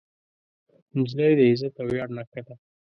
[0.99, 2.55] نجلۍ د عزت او ویاړ نښه ده.